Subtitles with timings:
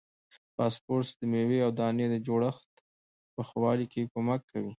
[0.55, 2.71] فاسفورس د میوې او دانې د جوړښت
[3.33, 4.69] په ښه والي کې کومک کوي.